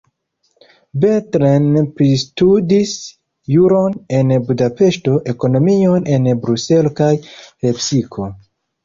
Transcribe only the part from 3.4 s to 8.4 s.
juron en Budapeŝto, ekonomion en Bruselo kaj Lepsiko.